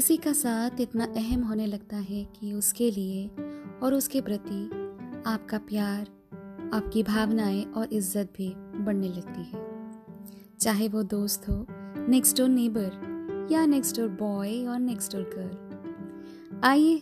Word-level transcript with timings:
किसी 0.00 0.16
का 0.16 0.32
साथ 0.32 0.80
इतना 0.80 1.04
अहम 1.16 1.42
होने 1.42 1.66
लगता 1.66 1.96
है 1.96 2.22
कि 2.24 2.52
उसके 2.52 2.90
लिए 2.90 3.26
और 3.82 3.94
उसके 3.94 4.20
प्रति 4.20 4.62
आपका 5.26 5.58
प्यार, 5.58 6.06
आपकी 6.74 7.02
भावनाएँ 7.02 7.64
और 7.64 7.92
इज़्ज़त 7.92 8.32
भी 8.36 8.48
बढ़ने 8.56 9.08
लगती 9.08 9.42
है। 9.42 9.60
चाहे 10.60 10.88
वो 10.88 11.02
दोस्त 11.02 11.48
हो 11.48 11.66
नेक्स्ट 12.08 12.36
डोर 12.36 12.48
नेबर 12.48 13.48
या 13.52 13.66
नेक्स्ट 13.66 13.96
डोर 13.96 14.08
बॉय 14.08 14.66
और 14.66 14.78
नेक्स्ट 14.78 15.16
डोर 15.16 15.30
गर्ल 15.36 16.60
आइए, 16.64 16.98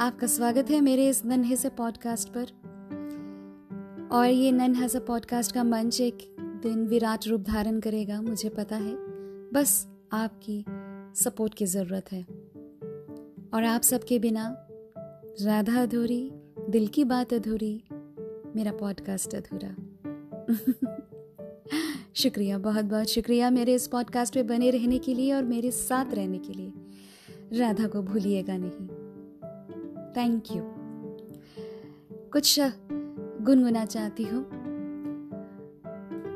आपका 0.00 0.26
स्वागत 0.26 0.70
है 0.70 0.80
मेरे 0.80 1.08
इस 1.08 1.24
नन्हे 1.24 1.56
से 1.56 1.68
पॉडकास्ट 1.68 2.28
पर। 2.28 4.08
और 4.12 4.26
ये 4.26 4.52
नन्हा 4.52 4.88
सा 4.88 5.00
पॉडकास्ट 5.00 5.54
का 5.54 5.64
मंच 5.64 6.00
एक 6.00 6.26
दिन 6.62 6.86
विराट 6.86 7.28
रूप 7.28 7.40
धारण 7.40 7.80
करेगा, 7.80 8.22
मुझे 8.22 8.48
पता 8.48 8.76
है। 8.76 8.94
बस 9.52 9.86
आपकी 10.12 10.64
सपोर्ट 11.14 11.54
की 11.54 11.66
ज़रूरत 11.66 12.12
है। 12.12 12.22
और 13.54 13.64
आप 13.64 13.82
सबके 13.82 14.18
बिना 14.18 14.68
राधा 15.42 15.82
अधूरी, 15.82 16.30
दिल 16.68 16.86
की 16.86 17.04
बात 17.04 17.34
अधूरी, 17.34 17.84
मेरा 18.56 18.72
पॉडकास्ट 18.72 19.34
अधूरा। 19.34 19.76
शुक्रिया 22.14 22.58
बहुत 22.58 22.84
बहुत 22.84 23.06
शुक्रिया 23.06 23.50
मेरे 23.50 23.74
इस 23.74 23.86
पॉडकास्ट 23.86 24.34
पे 24.34 24.42
बने 24.42 24.70
रहने 24.70 24.98
के 24.98 25.14
लिए 25.14 25.32
और 25.32 25.44
मेरे 25.44 25.70
साथ 25.70 26.14
रहने 26.14 26.38
के 26.38 26.52
लिए। 26.52 26.72
राधा 27.58 27.86
को 27.86 28.02
भूलिएगा 28.02 28.56
नहीं। 28.56 28.88
थैंक 30.16 30.44
यू 30.56 30.62
कुछ 32.32 32.60
गुनगुना 33.42 33.84
चाहती 33.84 34.22
हूँ। 34.22 34.57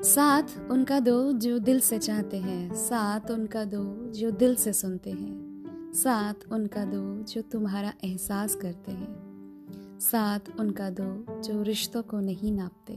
साथ 0.04 0.70
उनका 0.70 0.98
दो 1.00 1.32
जो 1.32 1.58
दिल 1.58 1.80
से 1.80 1.98
चाहते 1.98 2.36
हैं, 2.36 2.74
साथ 2.74 3.30
उनका 3.30 3.64
दो 3.64 3.82
जो 4.12 4.30
दिल 4.30 4.54
से 4.54 4.72
सुनते 4.72 5.10
हैं, 5.10 5.92
साथ 5.94 6.34
उनका 6.52 6.84
दो 6.84 7.02
जो 7.24 7.42
तुम्हारा 7.42 7.92
एहसास 8.04 8.54
करते 8.54 8.92
हैं, 8.92 9.98
साथ 10.00 10.48
उनका 10.60 10.88
दो 10.90 11.04
जो 11.42 11.62
रिश्तों 11.62 12.02
को 12.02 12.20
नहीं 12.20 12.52
नापते, 12.52 12.96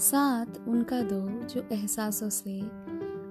साथ 0.00 0.68
उनका 0.68 1.00
दो 1.02 1.20
जो 1.44 1.66
एहसासों 1.72 2.28
से 2.30 2.60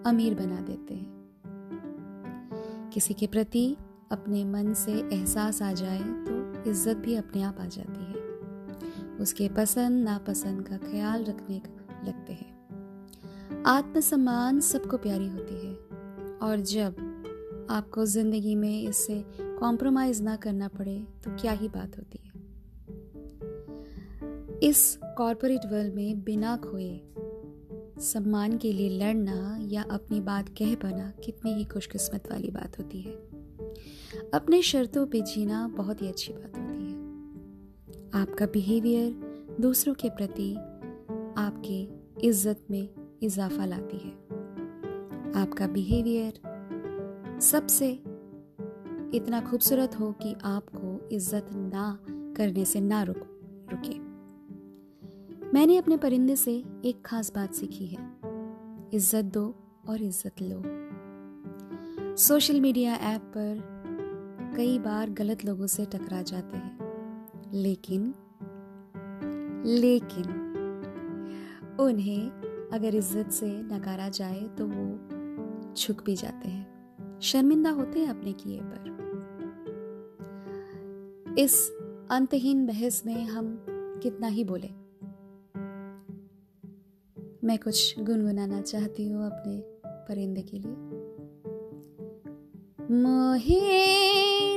अमीर 0.09 0.36
बना 0.36 0.62
देते 0.62 0.94
हैं। 0.94 2.90
किसी 2.94 3.14
के 3.14 3.28
प्रति 3.28 3.66
अपने 4.12 4.44
मन 4.45 4.73
से 4.75 4.92
एहसास 4.92 5.62
आ 5.62 5.72
जाए 5.73 6.00
तो 6.00 6.70
इज़्ज़त 6.70 6.97
भी 6.97 7.16
अपने 7.16 7.44
आप 7.44 7.59
आ 7.59 7.66
जाती 7.67 8.03
है। 8.03 9.17
उसके 9.17 9.50
पसंद 9.58 10.03
नापसंद 10.03 10.67
का 10.67 10.78
ख्याल 10.81 11.23
रखने 11.23 11.62
लगते 12.06 12.34
हैं। 12.34 12.48
आत्मसम्मान 13.66 14.60
सबको 14.60 14.98
प्यारी 14.98 15.28
होती 15.28 15.56
है। 15.56 15.74
और 16.40 16.60
जब 16.60 16.96
आपको 17.70 18.06
ज़िंदगी 18.06 18.54
में 18.56 18.82
इससे 18.82 19.24
कॉम्प्रोमाइज 19.40 20.22
ना 20.22 20.36
करना 20.36 20.68
पड़े 20.68 20.98
तो 21.24 21.32
क्या 21.32 21.52
ही 21.52 21.68
बात 21.68 21.98
होती 21.98 22.20
है? 22.24 22.32
इस 24.60 25.00
कॉरपोरेट 25.18 25.66
वर्ल्ड 25.66 25.94
में 25.96 26.24
बिना 26.24 26.56
खोए 26.58 27.02
सम्मान 28.04 28.58
के 28.58 28.72
लिए 28.74 28.90
लड़ना 29.00 29.58
या 29.62 29.84
अपनी 29.92 30.22
बात 30.22 30.50
कह 30.50 30.74
पाना 30.76 31.12
कितनी 31.26 31.54
ही 31.54 31.66
खुशकिस्मत 31.66 32.32
वाली 32.32 32.52
बात 32.52 32.80
होती 32.80 33.02
है। 33.02 33.14
अपने 34.34 34.62
शर्तों 34.62 35.06
पे 35.08 35.22
जीना 35.24 35.68
बहुत 35.68 36.02
ही 36.02 36.08
अच्छी 36.08 36.34
बात 36.34 36.58
होती 36.58 36.84
है। 36.84 38.22
आपका 38.22 38.46
बिहेवियर 38.46 39.58
दूसरों 39.62 39.94
के 39.94 40.10
प्रति 40.10 40.54
आपके 41.38 41.82
इज़्ज़त 42.28 42.66
में 42.72 42.88
इजाफा 43.23 43.66
लाती 43.66 43.98
है। 43.98 44.12
आपका 45.42 45.67
बिहेवियर 45.67 47.39
सबसे 47.42 47.92
इतना 49.14 49.42
खूबसूरत 49.42 50.00
हो 50.00 50.12
कि 50.12 50.36
आपको 50.44 51.09
इज़्ज़त 51.12 51.50
ना 51.53 51.97
करने 52.38 52.66
से 52.66 52.81
ना 52.81 53.03
रुक, 53.03 53.22
रुके। 53.72 53.97
मैंने 55.53 55.78
अपने 55.78 55.97
परिंदे 55.97 56.35
से 56.35 56.63
एक 56.85 57.02
खास 57.06 57.31
बात 57.35 57.53
सीखी 57.53 57.85
है। 57.85 58.07
इज़्ज़त 58.94 59.25
दो 59.25 59.46
और 59.90 60.01
इज़्ज़त 60.01 60.41
लो। 60.41 60.62
सोशल 62.18 62.59
मीडिया 62.62 62.94
ऐप 62.94 63.22
पर 63.38 64.53
कई 64.57 64.80
बार 64.80 65.09
गलत 65.09 65.46
लोगों 65.46 65.68
से 65.68 65.86
टकरा 65.86 66.22
जाते 66.22 66.57
हैं। 66.57 66.78
लेकिन 67.53 68.13
लेकिन 69.66 70.25
उन्हें 71.80 72.49
अगर 72.74 72.96
इज़्ज़त 72.96 73.31
से 73.31 73.47
नकारा 73.47 74.09
जाए 74.09 74.41
तो 74.57 74.66
वो 74.66 75.74
झुक 75.75 76.03
भी 76.06 76.16
जाते 76.16 76.50
हैं। 76.50 77.19
शर्मिंदा 77.19 77.69
होते 77.69 78.00
हैं 78.00 78.07
अपने 78.07 78.34
किए 78.34 78.59
पर। 78.63 78.97
इस 81.40 81.72
अंतहीन 82.12 82.66
बहस 82.68 83.03
में 83.06 83.25
हम 83.25 83.66
कितना 84.03 84.28
ही 84.28 84.44
बोले। 84.44 84.69
मैं 87.47 87.57
कुछ 87.57 88.00
गुनगुनाना 88.00 88.62
चाहती 88.62 89.09
हूँ 89.09 89.25
अपने 89.25 89.62
परिंदे 89.86 90.41
के 90.41 90.57
लिए। 90.57 90.75
मोहे 93.01 93.59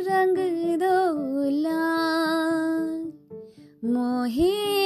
रंग 0.01 0.37
दो 0.83 1.13
मोहे 3.85 4.82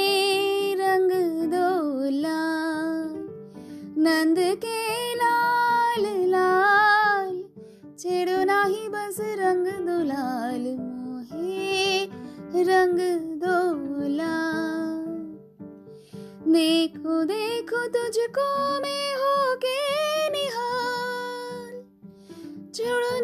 नंद 4.27 4.39
के 4.39 5.15
लाल 5.15 6.05
लाल। 6.29 7.29
छेड़ो 7.99 8.43
नाही 8.43 8.87
बस 8.87 9.17
रंग 9.39 9.67
दो 9.87 9.95
लाल 10.03 10.63
मोहे, 10.79 12.03
रंग 12.63 12.99
दो 13.43 13.55
देखो 16.51 17.23
देखो 17.23 17.85
तुझको 17.87 18.49
मैं 18.81 19.07
होके 19.15 19.77
निहाल। 20.29 21.73
छोड़ो 22.75 23.19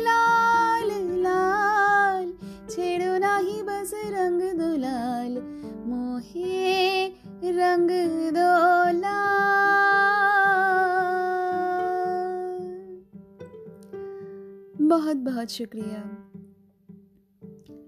लाल 0.00 0.90
लाल, 1.22 2.32
छेड़ो 2.70 3.18
बस 3.62 3.90
रंग 3.94 4.42
मोहे 5.86 7.06
रंग 7.44 7.90
दो 8.32 8.66
बहुत 14.86 15.16
बहुत 15.16 15.48
शुक्रिया। 15.48 16.02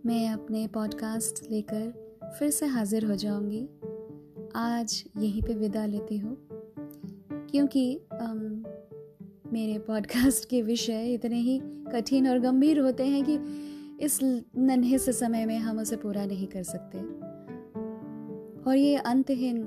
मैं 0.07 0.29
अपने 0.31 0.67
पॉडकास्ट 0.67 1.51
लेकर 1.51 2.09
फिर 2.39 2.51
से 2.51 2.67
हाजिर 2.67 3.05
हो 3.05 3.15
जाऊँगी। 3.15 3.69
आज 4.57 5.05
यहीं 5.17 5.43
पे 5.43 5.55
विदा 5.55 5.87
लेती 5.87 6.19
हूँ, 6.19 6.37
क्योंकि 7.51 8.01
मेरे 9.53 9.79
पॉडकास्ट 9.79 10.49
के 10.49 10.63
विषय 10.63 11.15
इतने 11.15 11.37
ही 11.37 11.61
कठिन 11.65 12.29
और 12.29 12.39
गंभीर 12.39 12.81
होते 12.81 13.07
हैं 13.07 13.25
कि 13.25 13.35
इस 14.05 14.21
नन्हे 14.59 14.99
से 14.99 15.13
समय 15.13 15.47
में 15.47 15.59
हम 15.59 15.79
उसे 15.79 15.97
पूरा 15.97 16.27
नहीं 16.27 16.47
कर 16.47 16.63
सकते। 16.63 16.99
और 18.71 18.77
ये 18.77 18.97
अंतहीन 18.97 19.63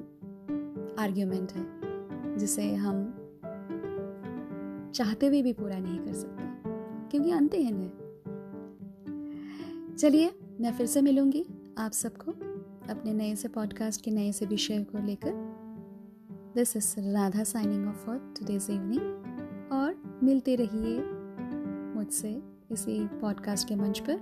आर्ग्यूमेंट 1.00 1.52
है, 1.52 1.66
जिसे 2.38 2.76
हम 2.76 3.18
चाहते 4.96 5.26
हुए 5.26 5.36
भी 5.36 5.44
भी 5.44 5.54
पूरा 5.54 5.80
नहीं 5.80 6.00
कर 6.00 6.14
सकते, 6.14 6.44
क्योंकि 7.10 7.32
अंतहीन 7.32 7.76
है। 7.76 8.02
चलिए, 9.96 10.32
मैं 10.62 10.74
फिर 10.74 10.86
से 10.86 11.02
मिलूँगी 11.02 11.46
आप 11.78 11.92
सबको 11.92 12.32
अपने 12.94 13.14
नए 13.14 13.36
से 13.36 13.48
पॉडकास्ट 13.48 14.06
के 14.06 14.12
नए 14.12 14.32
से 14.32 14.46
विषय 14.46 14.84
को 14.84 15.06
लेकर। 15.06 15.32
This 16.56 16.78
is 16.78 16.96
Radha 17.00 17.44
signing 17.44 17.88
off 17.88 17.96
for 17.96 18.34
today's 18.40 18.68
evening 18.70 19.31
मिलते 20.24 20.56
रहिए 20.56 21.00
मुझसे 21.96 22.44
इसी 22.72 23.08
पॉडकास्ट 23.08 23.68
के 23.68 23.76
मंच 23.76 24.00
पर। 24.00 24.20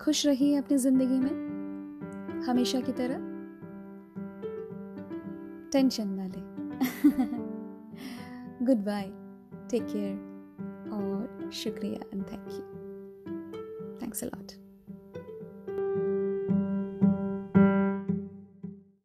खुश 0.00 0.26
रहिए 0.26 0.56
अपनी 0.56 0.78
ज़िंदगी 0.78 1.18
में। 1.18 2.42
हमेशा 2.46 2.80
की 2.80 2.92
तरह 2.92 3.30
टेंशन 5.72 6.08
ना 6.08 6.26
ले। 6.26 6.42
गुड 8.64 8.84
बाय 8.84 9.10
टेक 9.70 9.82
केयर 9.82 10.16
और 10.92 11.50
शुक्रिया 11.52 12.00
and 12.14 12.22
thank 12.22 12.48
you 12.50 12.60
thanks 14.02 14.24
a 14.24 14.26
lot 14.26 14.61